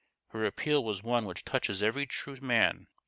[0.29, 2.87] Her appeal was one which touches every true man.